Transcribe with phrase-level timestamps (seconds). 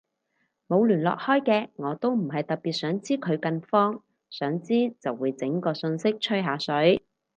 [0.67, 7.05] 冇聯絡開嘅我都唔係特別想知佢近況，想知就會整個訊息吹下水